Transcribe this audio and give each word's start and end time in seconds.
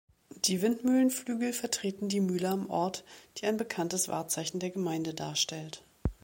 Die 0.45 0.63
Windmühlenflügel 0.63 1.53
vertreten 1.53 2.09
die 2.09 2.21
Mühle 2.21 2.49
am 2.49 2.71
Ort, 2.71 3.03
die 3.37 3.45
ein 3.45 3.57
bekanntes 3.57 4.07
Wahrzeichen 4.07 4.57
der 4.59 4.71
Gemeinde 4.71 5.13
darstellt. 5.13 5.83